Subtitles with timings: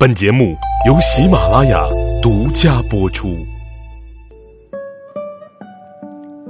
[0.00, 0.56] 本节目
[0.86, 1.86] 由喜马拉雅
[2.22, 3.36] 独家播出。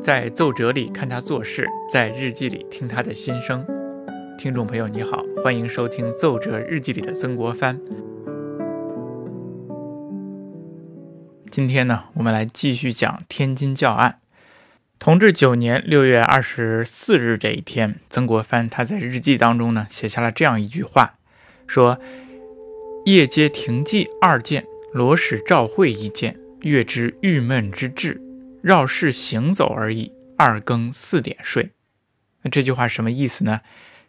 [0.01, 3.67] 在奏折里看他做事，在日记里听他的心声。
[4.39, 7.77] 听众朋友，你好，欢迎收听《奏折日记里的曾国藩》。
[11.51, 14.21] 今天呢，我们来继续讲天津教案。
[15.01, 21.15] 同治九年六月二十四日这一天，曾国藩他在日记当中呢写下了这样一句话，
[21.67, 21.99] 说
[23.07, 28.21] ：“夜接停骑二件，罗使召会一件，月之郁闷之至，
[28.63, 30.13] 绕市行走而已。
[30.37, 31.71] 二更四点睡。”
[32.43, 33.61] 那这句话什么意思呢？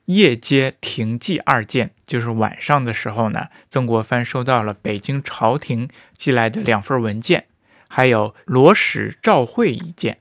[0.05, 7.46] 夜接停骑二件，就是晚上的时候呢，曾国藩收到了北京朝廷寄来的两份文件，
[7.88, 10.20] 还有罗使召会一件。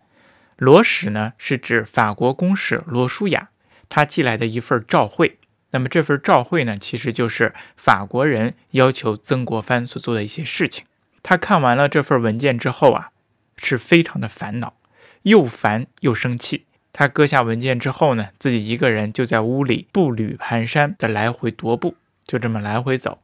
[0.56, 3.50] 罗使呢，是指法国公使罗舒雅，
[3.88, 5.38] 他寄来的一份召会。
[5.72, 10.84] 那么这份照会呢，其实就是法国人要求曾国藩所做的一些事情。
[11.22, 13.10] 他看完了这份文件之后啊，
[13.56, 14.74] 是非常的烦恼，
[15.22, 16.66] 又烦又生气。
[16.92, 21.94] 他搁下文件之后呢，自己一个人就在屋里步履蹒跚的来回踱步，
[22.26, 23.20] 就这么来回走，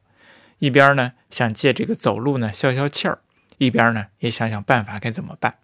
[0.59, 3.19] 一边呢想借这个走路呢消消气儿，
[3.57, 5.55] 一边呢也想想办法该怎么办。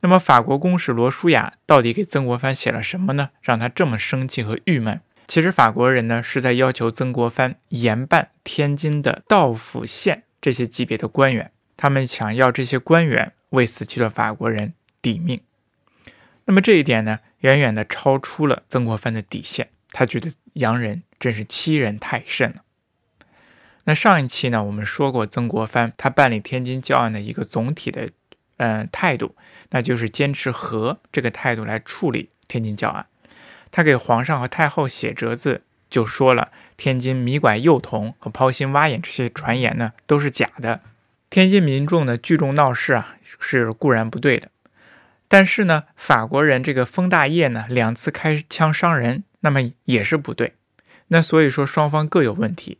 [0.00, 3.30] 那么，法国公使罗舒雅到底给曾国藩写了什么呢？
[3.42, 5.00] 让他这么生气和郁闷？
[5.28, 15.40] 其实，法国人呢是在要求曾国藩严办天津的道府县这些级别的官员，他们想要这些官员为死去的法国人抵命。
[16.46, 19.68] 那么这一点呢，远远的超出了曾国藩的底线。
[19.92, 22.62] 他觉得洋人真是欺人太甚了。
[23.84, 28.10] 那上一期呢，我们说过曾国藩他办理天津教案的一个总体的。
[28.60, 29.36] 嗯，态度，
[29.70, 33.06] 那就是坚持和这个态度来处理天津教案。
[33.70, 40.80] 他给皇上和太后写折子，就说了天津迷拐幼童和抛心挖眼这些传言呢都是假的。
[41.30, 44.48] 天津民众的聚众闹事啊是固然不对的，
[45.28, 50.54] 但是呢，法国人这个封大业呢两次开枪伤人，那么也是不对。
[51.08, 52.78] 那所以说双方各有问题。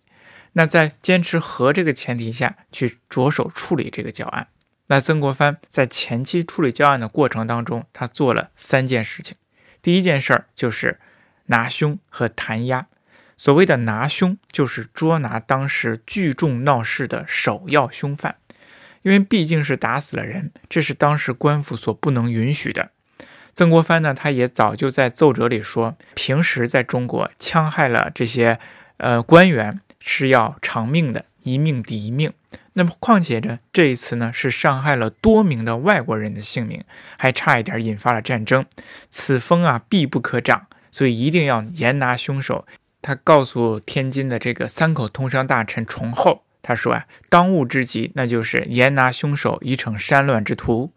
[0.54, 4.48] 那在坚持和这个前提下去着手处理这个教案。
[4.88, 9.36] 那曾国藩在前期处理教案的过程当中，他做了三件事情。
[9.82, 10.98] 第一件事儿就是
[11.46, 12.86] 拿凶和弹压。
[13.36, 18.34] 所谓的拿凶，就是捉拿当时聚众闹事的首要凶犯，
[19.02, 22.90] 因为毕竟是打死了人，这是当时官府所不能允许的。
[23.54, 28.58] 曾国藩呢，他也早就在奏折里说，平时在中国枪害了这些
[28.96, 32.32] 呃官员是要偿命的，一命抵一命。
[32.74, 36.84] 那么，况且呢，这一次呢是伤害了多名的外国人的性命，
[37.18, 38.64] 还差一点引发了战争，
[39.10, 42.64] 此风啊必不可长，所以一定要严拿凶手。
[43.02, 50.92] 他告诉天津的这个三口通商大臣崇厚，他说啊，当务之急那就是严拿凶手，以惩山乱之徒，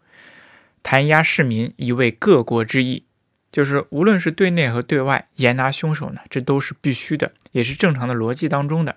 [0.82, 3.04] 弹压市民，以为各国之义。
[3.50, 8.96] 就是无论是对内和对外，严拿凶手呢，这都是必须的，也是正常的逻辑当中的。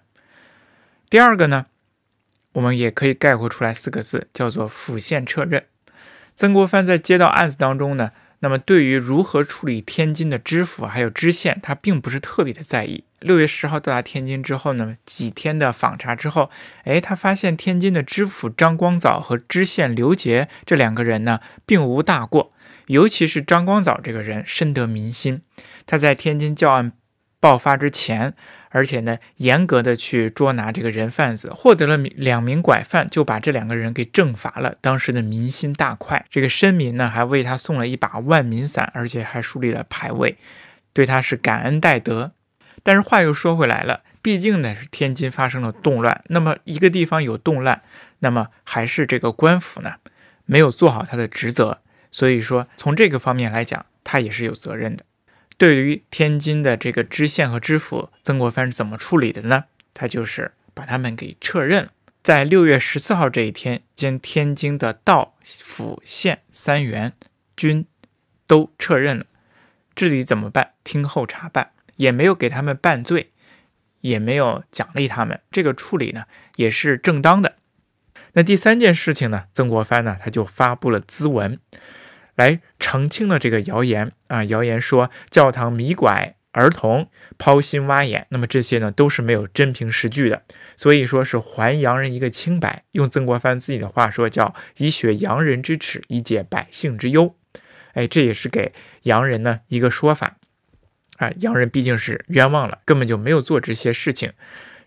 [1.10, 1.68] 第二个呢？
[2.54, 5.64] 我们也可以概括出来四个字，叫做府县撤任。
[6.36, 13.04] 曾国藩在接到案子当中呢，那么对于如何处理天津的知府还有知县，他并不是特别的在意。
[13.20, 16.50] 六月十号到达天津之后呢，几天的访查之后，
[16.86, 22.54] 哎，他发现天津的知府张光藻和知县刘杰这两个人呢，并无大过，
[22.88, 25.42] 尤其是张光藻这个人深得民心，
[25.86, 26.94] 他在天津教案
[27.40, 28.34] 爆发之前。
[28.76, 34.76] 而且呢，严格的去捉拿这个人贩子，获得了两名拐犯，就把这两个人给正罚了。
[34.82, 40.36] 当时的民心大快，这个绅民呢还为他送了一把万民伞，而且还树立了牌位，
[40.92, 42.34] 对他是感恩戴德。
[42.84, 47.82] 但是话又说回来了，毕竟呢是天津发生了动乱，那么一个地方有动乱，
[48.20, 49.94] 那么还是这个官府呢
[50.44, 51.80] 没有做好他的职责，
[52.12, 55.06] 所以说从这个方面来讲，他也是有责任的。
[55.58, 59.66] 对于天津的这个知县和知府，曾国藩是怎么处理的呢？
[59.94, 61.92] 他就是把他们给撤任了。
[62.22, 67.14] 在六月十四号这一天，将天津的道府县三员
[67.56, 67.86] 均
[68.48, 69.26] 都撤任了。
[69.96, 70.74] 至于怎么办？
[70.84, 73.32] 听候查办，也没有给他们办罪，
[74.02, 75.40] 也没有奖励他们。
[75.52, 76.26] 这个处理呢，
[76.58, 77.56] 也是正当的。
[78.34, 81.58] 那第三件事情呢，曾国藩呢，他就发布了咨文。
[82.36, 84.44] 来澄清了这个谣言啊！
[84.46, 90.44] 谣言说教堂迷拐儿童、抛心挖眼，那么这些呢都是没有真凭实据的，
[90.78, 92.86] 所以说是还洋人一个清白。
[92.92, 97.36] 用曾国藩自己的话说，叫以雪洋人之耻，以解百姓之忧。
[97.94, 98.72] 哎，这也是给
[99.04, 100.38] 洋人呢一个说法
[101.18, 101.30] 啊！
[101.42, 104.32] 洋人毕竟是冤枉了，根本就没有做这些事情，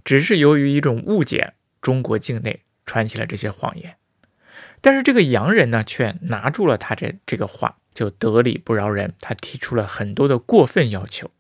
[0.03, 1.53] 只是由于一种误解
[1.83, 3.98] 中国境内传起了这些谎言。
[4.81, 9.15] 但是这个洋人呢，却拿住了他这这个话，就得理不饶人。
[9.21, 11.31] 他提出了很多的过分要求。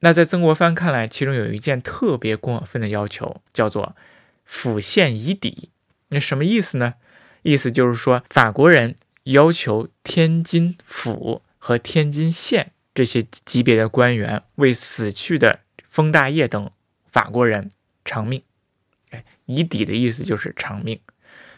[0.00, 3.96] 那在曾国藩看来，其中有一件特别过分的要求，叫做
[4.44, 5.70] “府县以抵”。
[6.08, 6.94] 那什么意思呢？
[7.42, 8.94] 意思就是说，法国人
[9.24, 16.70] 要求天津府和天津县这些级别的官员为死去的封大业等
[17.10, 17.70] 法国人
[18.04, 18.42] 偿命。
[19.10, 21.00] 哎，以抵的意思就是偿命。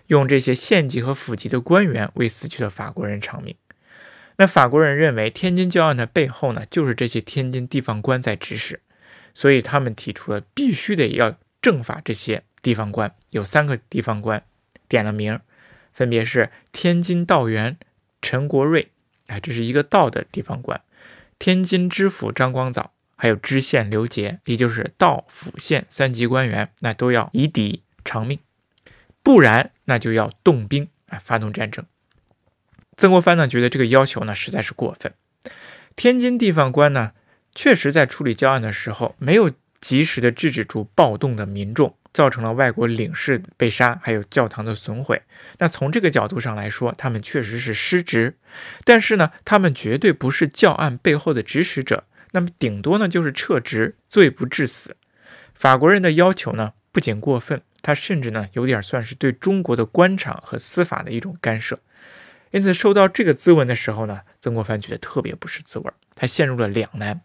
[0.08, 3.54] 用这些县级和府级的官员为死去的法国人偿命，
[4.36, 8.80] 那法国人认为天津教案的背后呢，就是这些天津地方官在指使，
[9.32, 13.14] 所以他们提出了必须得要正法这些地方官。
[13.30, 14.42] 有三个地方官
[14.88, 15.38] 点了名，
[15.92, 17.76] 分别是天津道员
[18.22, 18.88] 陈国瑞，
[19.26, 20.80] 哎，这是一个道的地方官；
[21.38, 28.38] 天津知府张光藻，还有知县刘杰，也就是道府县三级官员，那都要以抵偿命。
[29.28, 31.84] 不然，那就要动兵啊，发动战争。
[32.96, 35.12] 曾国藩呢，觉得这个要求呢实在是过分。
[35.96, 37.12] 天津地方官呢，
[37.54, 39.52] 确实在处理交案的时候，没有
[39.82, 45.20] 及时的制止住暴动的民众，造成了外国领事被杀，还有教堂的损毁。
[45.58, 48.38] 那从这个角度上来说，他们确实是失职。
[48.84, 54.96] 但是呢，他们绝对不是教案背后的指使者，那么顶多呢就是撤职，罪不至死。
[55.52, 57.60] 法国人的要求呢，不仅过分。
[57.82, 61.78] 他甚至呢，有点算是对中国的官场和司法的一种干涉，
[62.50, 67.20] 因此收到这个咨文的时候呢，曾国藩觉得特别不是滋味他陷入了两难：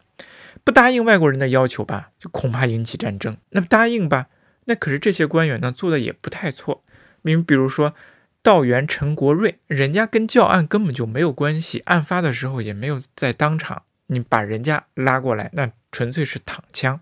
[0.64, 4.28] 不答应外国人的要求吧，就恐怕引起战争；那么答应吧，
[4.66, 6.84] 那可是这些官员呢做的也不太错。
[7.24, 7.96] 你比如说
[8.42, 17.00] 道员陈国瑞，人家跟教案根本就没有关系，案发的时候也没有在当场，你把人家拉过来，那纯粹是躺枪。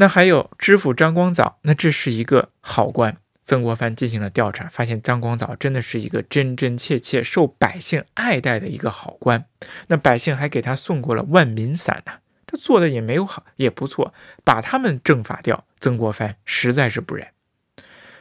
[0.00, 3.16] 那还有知府张光藻，那这是一个好官。
[3.44, 9.46] 曾国藩进行了调查，发现张光藻真的是一个真真切切受百姓爱戴的一个好官。
[9.88, 12.12] 那百姓还给他送过了万民伞呢。
[12.46, 14.14] 他做的也没有好，也不错，
[14.44, 17.26] 把他们正法掉，曾国藩实在是不忍。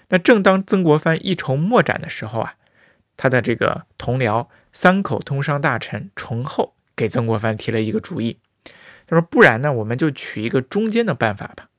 [0.09, 2.56] 那正当曾国藩一筹莫展的时候啊，
[3.15, 8.39] 他的这个同僚三口通商大臣崇厚给曾国藩提了一个主意。
[9.07, 11.69] 他说：“不然呢，我们就取一个中间的办法吧。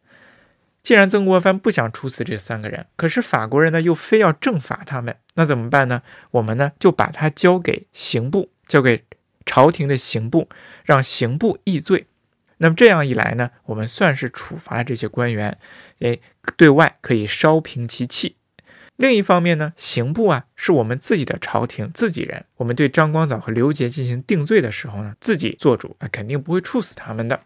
[0.82, 6.02] 既然曾国藩不想处死这三个人，可是法国人呢又非要正法他们，那怎么办呢？
[6.30, 9.04] 我们呢就把他交给刑部，交给
[9.44, 10.48] 朝廷的刑部，
[10.84, 12.06] 让刑部议罪。
[12.56, 15.58] 那么这样一来呢，我们算是处罚了这些官员，
[16.00, 16.19] 哎，
[16.56, 18.36] 对外可以稍平其气。”
[18.98, 27.40] 另一方面呢，刑部啊是我们自己的朝廷自己人，我们对张光藻和刘杰进行定罪的时候呢，自己做主啊，肯定不会处死他们的。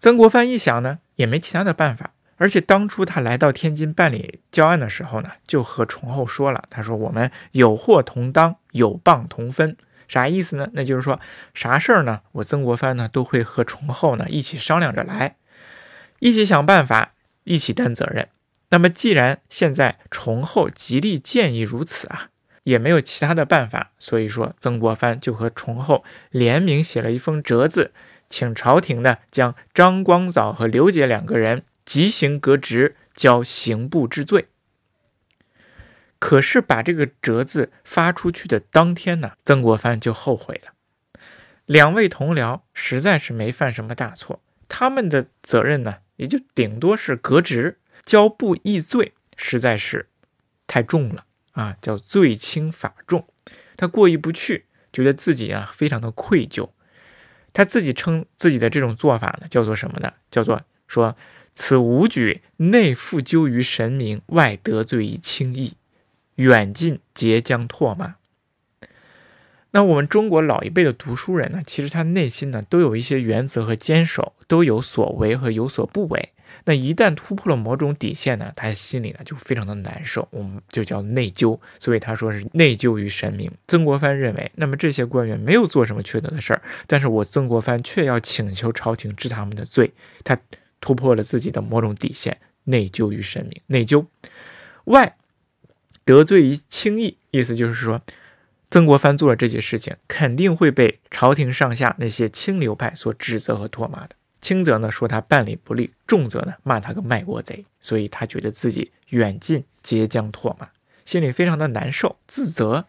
[0.00, 9.76] 曾国藩一想呢，也没其他的办法，而且当初他来到天津办理交案的时候呢，就和崇厚说了，他说我们有祸同当，有谤同分，
[10.08, 10.70] 啥意思呢？
[10.72, 11.20] 那就是说
[11.52, 15.36] 啥事儿呢，我曾国藩呢都会和崇厚呢一起商量着来，
[16.20, 17.12] 一起想办法，
[17.44, 18.26] 一起担责任。
[18.74, 22.30] 那么，既然现在崇厚极力建议如此啊，
[22.64, 27.92] 也没有其他的办法，所以说曾国藩就和崇厚联名写了一封折子，
[28.28, 34.48] 请朝廷呢将张光藻和刘杰两个人即行革职，交刑部治罪。
[36.18, 40.72] 可是把这个折子发出去的当天呢，曾国藩就后悔了。
[41.66, 47.78] 两位同僚实在是没犯什么大错，他们的责任呢，也就顶多是革职。
[48.04, 50.08] 交部议罪实在是
[50.66, 53.26] 太重了啊，叫罪轻法重，
[53.76, 56.70] 他过意不去，觉得自己啊非常的愧疚。
[57.52, 60.12] 他自己称自己的这种做法呢，叫做什么呢？
[60.30, 61.16] 叫做说
[61.54, 65.76] 此无举内负疚于神明，外得罪于轻易，
[66.34, 68.16] 远近皆将唾骂。
[69.74, 76.28] 那我们中国老一辈的读书人呢，其实他内心呢都有一些原则和坚守，都有所为和有所不为。
[76.66, 81.58] 那一旦突破了某种底线呢，他心里呢就非常的难受，我们就叫内疚。
[81.80, 83.50] 所以他说是内疚于神明。
[83.66, 90.38] 曾国藩认为，那么这些官员没有做什么缺德的事儿，但是我曾国藩却要请求朝廷治他们的罪，他
[90.80, 93.60] 突破了自己的某种底线，内疚于神明。
[93.66, 94.06] 内疚，
[94.84, 95.16] 外
[96.04, 98.00] 得罪于轻易，意思就是说，
[98.74, 104.16] 曾国藩做了这些事情，肯定会被朝廷上下那些清流派所指责和唾骂的。
[104.40, 110.70] 轻则呢说他办理不力，重则呢骂他个卖国贼，所以他觉得自己远近皆将唾骂，
[111.04, 112.86] 心里非常的难受自责。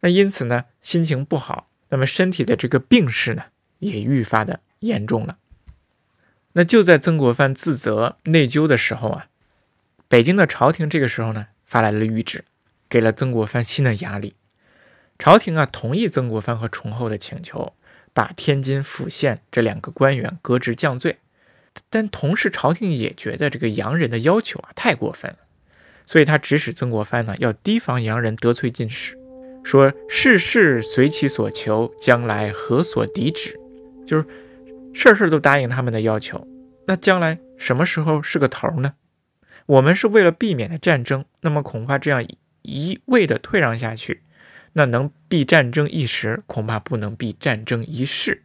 [0.00, 3.44] 那因此呢心情不好，那么身体的这个病势呢
[3.78, 5.38] 也愈发的严重了。
[6.54, 9.28] 那就在曾国藩自责内疚的时候啊，
[10.08, 12.44] 北京的朝廷这个时候呢，发来了谕旨，
[12.88, 14.34] 给了曾国藩新的压力。
[15.22, 17.74] 朝廷啊，同意曾国藩和崇厚的请求，
[18.12, 21.18] 把天津府县这两个官员革职降罪。
[21.88, 25.36] 但同时，朝廷也觉得这个洋人的要求啊太过分了，
[26.06, 29.16] 所以他指使曾国藩呢，要提防洋人得罪进士，
[29.62, 33.56] 说事事随其所求，将来何所抵止？
[34.04, 34.26] 就是
[34.92, 36.44] 事事都答应他们的要求，
[36.88, 38.94] 那将来什么时候是个头呢？
[39.66, 42.26] 我们是为了避免的战争，那么恐怕这样
[42.62, 44.22] 一味的退让下去，
[44.72, 48.42] 那能避战争一时，恐怕不能避战争一世，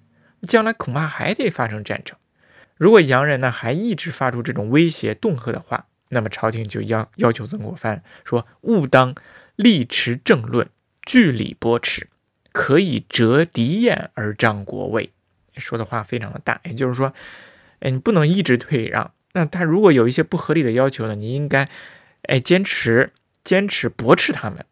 [0.47, 2.17] 将来恐怕还得发生战争。
[2.75, 9.15] 如果洋人呢还一直发出这种威胁恫吓的话，那么朝廷就要要求曾国藩说：勿当
[9.55, 10.69] 力持政论，
[11.01, 12.07] 据理驳斥，
[12.51, 15.09] 可以折敌焰而彰国威。
[15.55, 17.11] 说的话非常的大，也就是说，
[17.79, 19.11] 哎，你不能一直退让。
[19.33, 21.15] 那他如果有一些不合理的要求呢？
[21.15, 21.67] 你应该，
[22.23, 23.11] 哎，坚持
[23.43, 24.63] 坚持驳斥他们，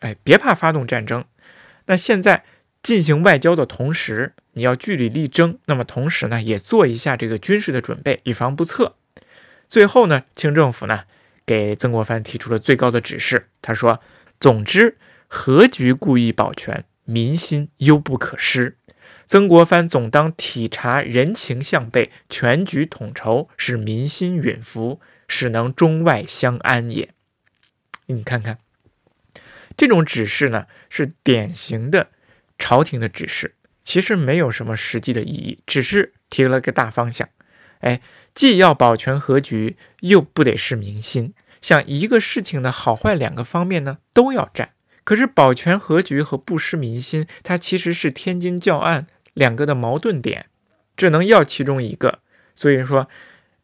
[0.00, 1.24] 哎，别怕发动战争。
[1.86, 2.44] 那现在
[2.82, 5.58] 进行外交的同时，你要据理力争。
[5.66, 8.96] 那么同时呢，也做一下这个军事的准备，以防不测。
[9.68, 11.04] 最后呢，清政府呢
[11.44, 14.00] 给曾国藩提出了最高的指示，他说
[14.40, 18.76] ：“总之，何局故意保全，民心忧不可失。”
[19.26, 27.10] 曾国藩总当体察人情向背，全局统筹，使民心允服，使能中外相安也。
[28.06, 28.58] 你看看，
[29.76, 32.08] 这种指示呢，是典型的
[32.58, 37.28] 朝廷的指示，其实没有什么实际的意义，只是提了个大方向。
[37.80, 38.00] 哎，
[38.34, 44.70] 既要保全和局，又不得失民心，像一个事情的好坏两个方面呢，都要占。
[45.04, 49.06] 可是保全和局和不失民心，它其实是天津教案。
[49.34, 50.46] 两个的矛盾点，
[50.96, 52.18] 只能要其中一个，
[52.56, 53.08] 所以说，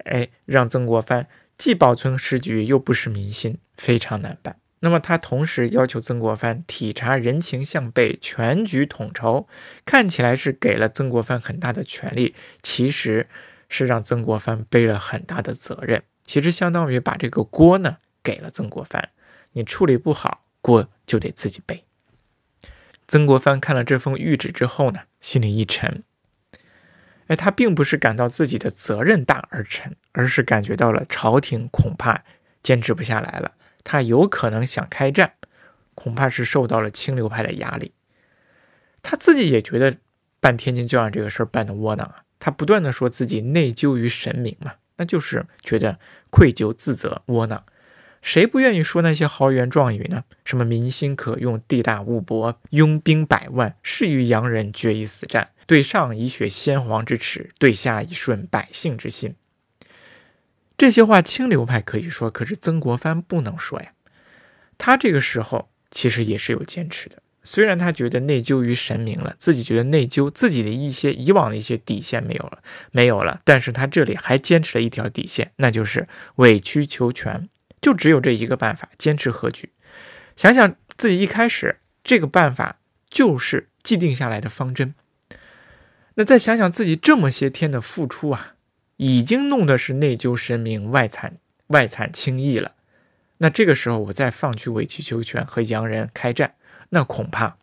[0.05, 1.27] 哎，让曾国藩
[1.59, 4.57] 既保存时局，又不失民心，非常难办。
[4.85, 9.49] 那么他同时要求曾国藩体察人情向背，全局统筹，
[9.87, 13.27] 看起来是给了曾国藩很大的权利，其实
[13.71, 16.03] 是让曾国藩背了很大的责任。
[16.27, 19.09] 其实相当于把这个锅呢给了曾国藩，
[19.53, 21.85] 你处理不好，锅就得自己背。
[23.09, 26.03] 曾国藩看了这封谕旨之后呢，心里一沉。
[27.29, 32.23] 哎，他并不是感到自己的责任大而沉，而是感觉到了朝廷恐怕
[32.63, 33.53] 坚持不下来了，
[33.85, 35.35] 他有可能想开战，
[35.95, 37.93] 恐怕是受到了清流派的压力。
[39.03, 39.99] 他自己也觉得
[40.41, 45.99] 办天津教案这个事儿办得窝囊啊，他不断的说自己内疚于神明嘛，那就是觉得
[46.31, 47.63] 愧疚自责窝囊。
[48.23, 50.25] 谁不愿意说那些豪言壮语呢？
[50.47, 55.51] 什么民心可用，地大物博，拥兵百万，誓与洋人决一死战。
[55.67, 59.35] 对上以雪先皇之耻，对下以顺百姓之心。
[60.77, 63.93] 这些话清流派可以说，可是曾国藩不能说呀。
[64.77, 72.59] 他这个时候其实也是有坚持的，虽然他觉得内疚于神明了，自己觉得内疚自己的一些以往的一些底线没有了，
[72.91, 77.49] 没有了，但是他这里还坚持了一条底线，那就是委曲求全。
[77.81, 79.69] 就只有这一个办法，坚持和局。
[80.37, 82.79] 想想自己一开始这个办法
[83.11, 84.95] 就是既定下来的方针。
[86.15, 88.54] 那再想想自己这么些天的付出啊，
[88.97, 92.75] 已经弄的是内疚神明、外惨外惨轻易了。
[93.39, 96.55] 那这个时候我再放弃委曲求全和洋人开战，
[96.91, 97.57] 那恐怕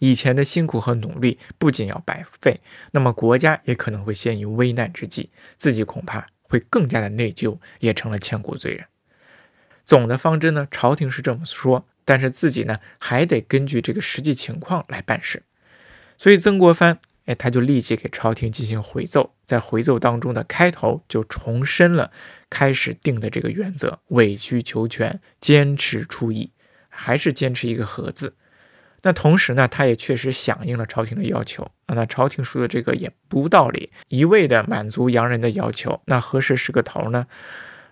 [0.00, 8.84] 以前的辛苦和努力不仅要白费，那么国家也可能会陷于危难之际，自己恐怕会更加的内疚，也成了千古罪人。
[9.84, 15.42] 总的方针呢，朝廷是这么说，但是自己呢还得根据这个实际情况来办事。
[16.18, 16.98] 所以曾国藩，
[17.30, 22.10] 哎，他就立即给朝廷进行回奏，在回奏当中的开头就重申了
[22.50, 26.50] 开始定的这个原则：委曲求全，坚持出意，
[26.88, 28.34] 还是坚持一个和字。
[29.02, 31.70] 那同时呢，他也确实响应了朝廷的要求。
[31.86, 37.28] 那朝廷说的这个也不无道理，一味的满足洋人的要求，那何时是个头呢？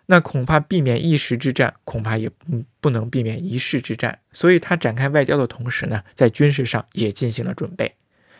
[0.06, 4.18] 那恐怕避免一时之战，恐怕也不不能避免一世之战。
[4.32, 7.94] 所以他展开外交的同时呢，在军事上也进行了准备，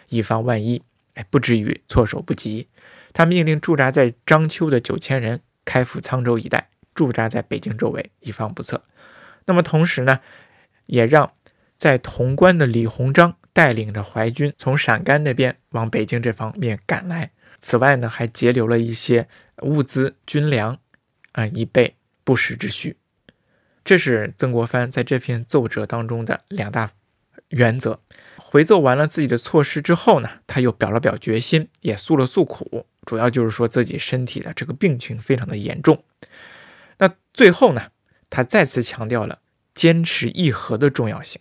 [0.09, 0.83] 以防万一，
[1.19, 2.69] 哎，不至于措手不及。
[3.13, 8.81] 他命令驻扎在章丘的九千人开赴沧州一带，驻扎在北京周围，以防不测。
[9.47, 10.21] 那么同时呢，
[10.87, 11.33] 也让
[11.77, 17.33] 在潼关的李鸿章带领着淮军从陕甘那边往北京这方面赶来。
[17.61, 19.27] 此外呢，还截留了一些
[19.63, 20.79] 物资军粮。
[21.33, 21.95] 啊，以备
[22.25, 22.97] 不时之需，
[23.85, 26.91] 这是曾国藩在这篇奏折当中的两大
[27.51, 28.01] 原则。
[28.37, 36.03] 回奏完了自己的措施之后呢，他又表了表决心，也诉了诉苦，主要就是说自己身体的这个病情非常的严重。
[36.99, 37.89] 那最后呢，
[38.31, 39.41] 他再次强调了
[39.75, 41.41] 坚持议和的重要性。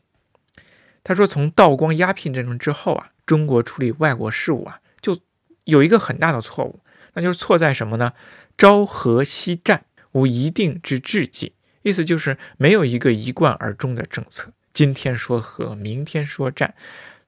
[1.03, 5.17] 他说，从道光鸦片战争之后啊，中国处理外国事务啊，就
[5.63, 6.81] 有一个很大的错误，
[7.13, 8.11] 那就是错在什么呢？
[8.57, 11.53] 朝和夕战，无一定之志计。
[11.83, 16.75] 意思就是没有一个一贯而终的政策，今天说和，明天说战，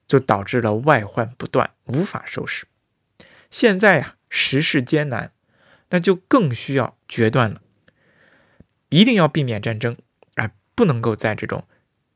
[0.06, 2.64] 就导致了外患不断，无法收拾。
[3.50, 5.32] 现在呀，时势艰难，
[5.88, 7.60] 那就更需要决断了，
[8.90, 9.96] 一定要避免战争，
[10.36, 11.66] 哎，不能够在这种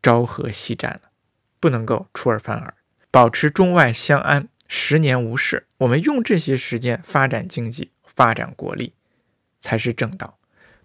[0.01, 1.11] 朝和夕战了，
[1.59, 2.73] 不能够出尔反尔，
[3.11, 5.67] 保持中外相安，十年无事。
[5.79, 8.95] 我们用这些时间发展经济，发展国力，
[9.59, 10.39] 才是正道。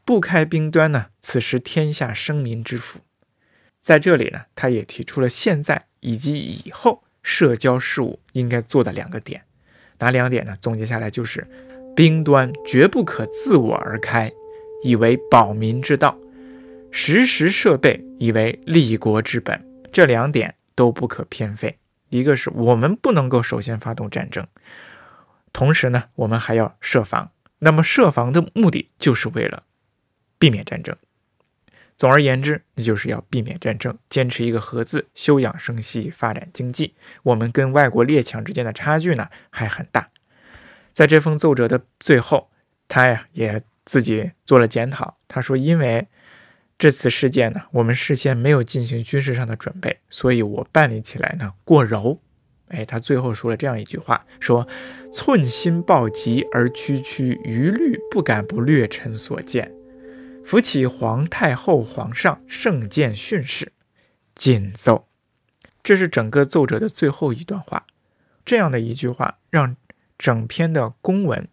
[0.03, 1.12] 不开兵端呢？
[1.20, 3.01] 此时天下生民之福。
[3.89, 9.41] 在这里呢，他也提出了现在以及以后社交事务应该做的两个点。
[9.98, 10.55] 哪两点呢？
[10.62, 11.48] 总结下来就是：
[11.96, 14.31] 兵端绝不可自我而开，
[14.84, 16.15] 以为保民之道；
[16.91, 19.60] 时时设备，以为立国之本。
[19.91, 21.79] 这两点都不可偏废。
[22.10, 24.46] 一个是我们不能够首先发动战争，
[25.51, 27.31] 同时呢，我们还要设防。
[27.58, 29.63] 那么设防的目的就是为了。
[30.38, 30.96] 避免战争，
[32.00, 36.96] 总而言之，那就是要避免战争，坚持一个“和”字，休养生息，发展经济。
[37.24, 40.10] 我们跟外国列强之间的差距呢还很大。
[40.94, 42.50] 在这封奏折的最后，
[42.88, 45.18] 他呀也自己做了检讨。
[45.27, 46.08] 他说：“因为
[46.77, 52.22] 这次事件呢，我们事先没有进行军事上的准备，所以我办理起来呢过柔。”
[52.70, 54.65] 哎，他最后说了这样一句话：“说
[55.12, 59.70] 寸心暴急而区区余虑，不敢不略臣所见。”
[60.50, 63.72] 扶起皇太后、皇上圣鉴训示，
[64.34, 65.08] 谨奏。
[65.84, 67.86] 这是整个奏折的最后一段话。
[68.44, 69.75] 这样的一句话，让
[70.18, 71.48] 整篇的公文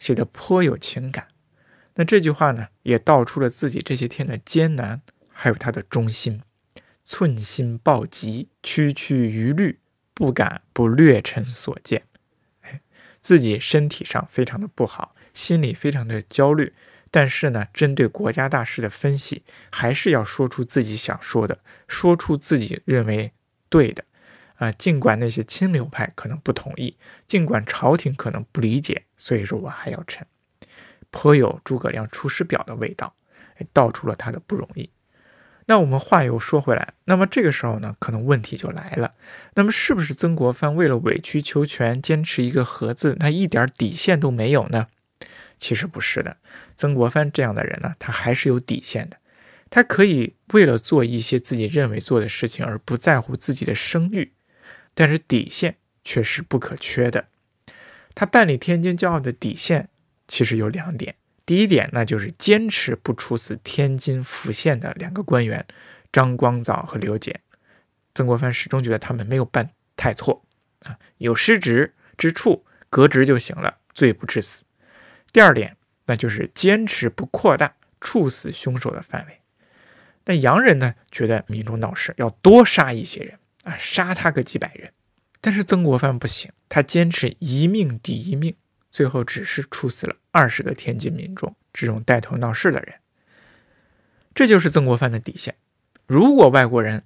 [0.00, 1.28] 写得颇有情感。
[1.94, 6.42] 那这句话呢，也道出了自己这些天的艰难，还有他的忠心。
[7.04, 9.78] 寸心暴急，区区余虑，
[10.12, 12.02] 不敢不略臣所见。
[12.62, 12.80] 哎，
[13.20, 16.74] 自己身体上非常的不好，心里非常的焦虑。
[17.14, 23.30] 但是呢，针对国家大事的分析，还是要说出自己想说的，说出自己认为
[23.68, 24.02] 对的，
[24.56, 26.96] 啊，尽管那些亲流派可能不同意，
[27.28, 30.26] 尽管朝廷可能不理解，所以说我还要陈，
[31.12, 33.14] 颇有诸葛亮《出师表》的味道，
[33.72, 34.90] 道出了他的不容易。
[35.66, 39.12] 那我们话又说回来，那么这个时候呢，可能问题就来了，
[39.54, 44.88] 那么是不是曾国藩为了委曲求全，坚持一个和字，他一点底线都没有呢？
[45.58, 46.36] 其实不是的，
[46.74, 49.16] 曾国藩这样的人呢，他还是有底线的。
[49.70, 54.32] 他可以为了做一些自己认为做的事情而不在乎自己的声誉，
[54.94, 57.26] 但是底线却是不可缺的。
[58.14, 59.88] 他办理天津教案的底线
[60.28, 65.66] 其实有两点：第一点，那就是坚持不处死天津府县的两个官员
[66.12, 67.40] 张光藻和刘简。
[68.14, 70.44] 曾国藩始终觉得他们没有办太错
[70.84, 74.62] 啊，有失职之处革职就行了，罪不至死。
[75.34, 79.40] 第二点，那就是坚持不扩大处死凶手的范围。
[80.26, 84.92] 那洋人呢，觉得民众闹事要多杀一些人啊，杀他个几百人。
[85.40, 88.54] 但是曾国藩不行，他坚持一命抵一命，
[88.92, 92.94] 最后只是处死了二十个天津民众这种带头闹事的人。
[94.36, 95.56] 这就是曾国藩的底线。
[96.06, 97.02] 如果外国人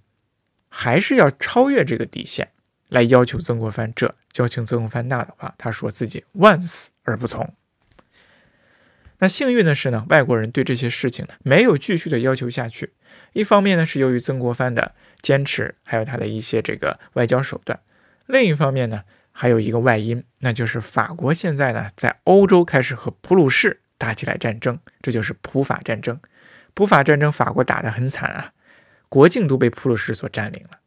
[0.69, 2.51] 还是要超越这个底线
[2.89, 7.55] 来要求曾国藩这，要求曾国藩那的话，他说自己万死而不从。
[9.21, 12.93] 那幸运的是呢，外国人对这些事情呢没有继续的要求下去。
[13.33, 17.81] 一方面呢是由于曾国藩的坚持，还有他的一些这个外交手段；
[18.27, 19.03] 另一方面呢
[19.33, 26.21] 还有一个外因，那就是法国现在呢在欧洲开始和普鲁士打起来战争，这就是普法战争。
[26.75, 28.53] 普法战争法国打得很惨啊，
[29.09, 30.79] 国境都被普鲁士所占领了。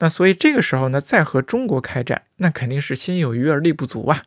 [0.00, 4.22] 那所以这个时候呢再和中国开战，那肯定是心有余而力不足啊。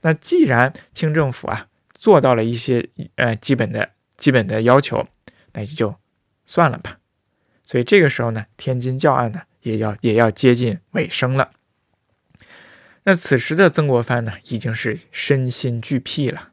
[0.00, 1.66] 那既然清政府啊。
[2.02, 5.06] 做到了一些呃基本的基本的要求，
[5.52, 5.94] 那也就
[6.44, 6.98] 算了吧。
[7.62, 11.52] 所以这个时候呢，天津教案呢也要也要接近尾声了。
[13.04, 16.50] 那此时的曾国藩呢，已经是身心俱疲了，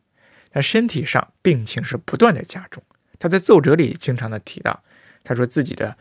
[0.51, 2.83] 他身体上病情是不断的加重。
[3.17, 4.83] 他在奏折里经常的提到，
[5.23, 5.97] 他说自己的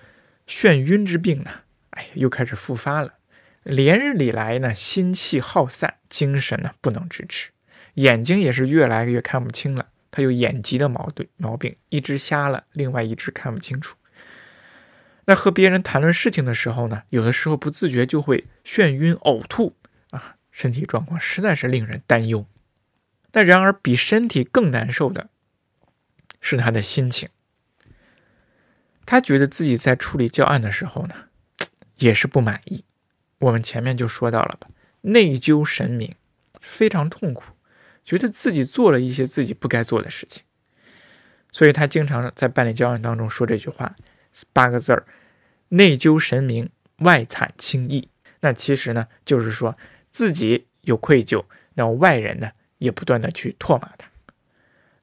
[0.46, 1.50] 眩晕之病呢，
[1.92, 3.14] 哎，又开始复发了，
[3.62, 7.48] 连日里来呢，心气耗散，精神呢不能支持。
[7.98, 13.96] 眼睛也是越来越看不清了，他有眼疾的毛对毛病，一只瞎了，另外一只看不清楚。
[15.24, 19.74] 那和别人谈论事情的时候呢，有的时候不自觉就会眩晕、呕吐
[20.10, 22.46] 啊，身体状况实在是令人担忧。
[23.30, 25.28] 但然而比身体更难受的
[26.40, 27.28] 是他的心情。
[29.04, 31.14] 他觉得自己在处理教案的时候呢，
[31.96, 32.84] 也是不满意。
[33.40, 34.68] 我们前面就说到了吧，
[35.00, 36.14] 内疚神明，
[36.60, 37.42] 非常痛苦，
[38.08, 40.42] 觉得自己做了一些自己不该做的事情，
[41.52, 43.94] 所以他经常在办理教案当中说这句话，
[44.54, 45.04] 八个字儿：
[45.68, 48.08] 内疚神明，外惨轻易。
[48.40, 49.76] 那其实呢，就是说
[50.10, 51.44] 自己有愧疚，
[51.74, 54.08] 那外人呢也不断的去唾骂他。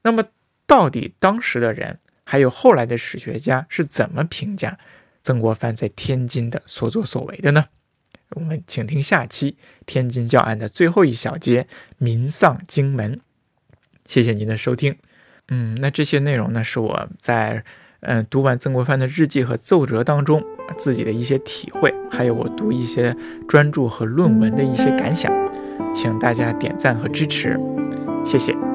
[0.02, 0.24] 那么，
[0.66, 4.76] 到底当时的人还有后来的史学家是怎么评价
[5.22, 7.66] 曾国藩在天津的所作所为的呢？
[8.30, 11.66] 我们请听下期天津教案的最后一小节
[11.98, 13.20] “民丧荆门”。
[14.06, 14.96] 谢谢您的收听。
[15.48, 17.64] 嗯，那这些内容呢，是我在
[18.00, 20.42] 嗯读完曾国藩的日记和奏折当中
[20.76, 23.16] 自己的一些体会，还有我读一些
[23.48, 25.32] 专著和论文的一些感想，
[25.94, 27.58] 请大家点赞和支持，
[28.24, 28.65] 谢谢。